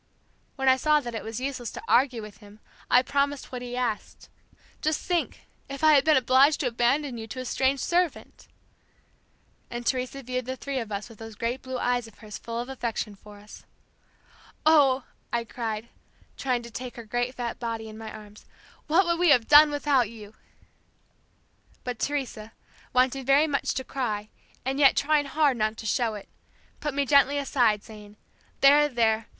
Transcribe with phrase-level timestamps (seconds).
[0.55, 2.59] "When I saw that it was useless to argue with him
[2.89, 4.29] I promised what he asked.
[4.81, 8.47] Just think, if I had been obliged to abandon you to a strange servant!"
[9.69, 12.59] and Teresa viewed the three of us with those great blue eyes of hers full
[12.59, 13.63] of affection for us.
[14.65, 15.87] "Oh," I cried,
[16.35, 18.47] trying to take her great fat body in my arms,
[18.87, 20.33] "What would we have done without you!"
[21.83, 22.53] But Teresa,
[22.91, 24.29] wanting very much to cry
[24.65, 26.27] and yet trying hard not to show it,
[26.79, 28.17] put me gently aside, saying,
[28.61, 29.27] "There, there!